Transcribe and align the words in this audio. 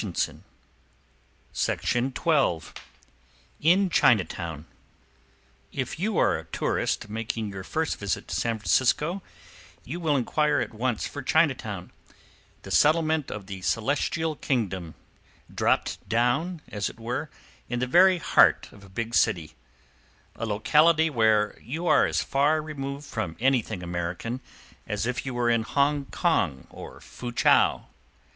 IN 0.01 0.13
CHINA 0.15 2.11
TOWN 4.23 4.65
If 5.71 5.99
you 5.99 6.17
are 6.17 6.39
a 6.39 6.45
tourist, 6.45 7.07
making 7.07 7.49
your 7.49 7.63
first 7.63 7.97
visit 7.99 8.27
to 8.27 8.33
San 8.35 8.57
Francisco, 8.57 9.21
you 9.85 9.99
will 9.99 10.17
inquire 10.17 10.59
at 10.59 10.73
once 10.73 11.05
for 11.05 11.21
Chinatown, 11.21 11.91
the 12.63 12.71
settlement 12.71 13.29
of 13.29 13.45
the 13.45 13.61
Celestial 13.61 14.35
Kingdom, 14.35 14.95
dropped 15.53 16.09
down, 16.09 16.61
as 16.67 16.89
it 16.89 16.99
were, 16.99 17.29
in 17.69 17.77
the 17.77 17.85
very 17.85 18.17
heart 18.17 18.69
of 18.71 18.83
a 18.83 18.89
big 18.89 19.13
city; 19.13 19.53
a 20.35 20.47
locality 20.47 21.11
where 21.11 21.59
you 21.61 21.85
are 21.85 22.07
as 22.07 22.23
far 22.23 22.59
removed 22.59 23.05
from 23.05 23.37
anything 23.39 23.83
American 23.83 24.41
as 24.87 25.05
if 25.05 25.27
you 25.27 25.35
were 25.35 25.51
in 25.51 25.61
Hongkong 25.63 26.65
or 26.71 26.99
Foochow. 27.01 27.85